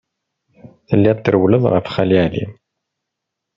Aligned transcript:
Telliḍ 0.87 1.17
trewwleḍ 1.19 1.63
ɣef 1.73 1.85
Xali 1.95 2.17
Ɛli. 2.23 2.45